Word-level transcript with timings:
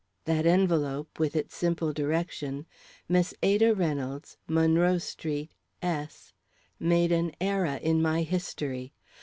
That 0.25 0.47
envelope, 0.47 1.19
with 1.19 1.35
its 1.35 1.55
simple 1.55 1.93
direction, 1.93 2.65
"Miss 3.07 3.35
Ada 3.43 3.75
Reynolds, 3.75 4.35
Monroe 4.47 4.97
Street, 4.97 5.51
S," 5.79 6.33
made 6.79 7.11
an 7.11 7.33
era 7.39 7.77
in 7.77 8.01
my 8.01 8.23
history. 8.23 8.93